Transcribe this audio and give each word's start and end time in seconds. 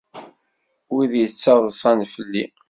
Wid 0.93 1.11
yettaḍsan 1.17 1.99
fell-i! 2.13 2.43